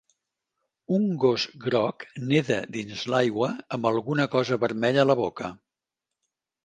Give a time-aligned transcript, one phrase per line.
[0.97, 5.53] Un gos groc neda dins l'aigua amb alguna cosa vermella a la boca.